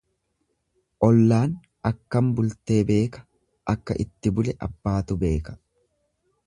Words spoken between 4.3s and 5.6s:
bule abbaatu beeka.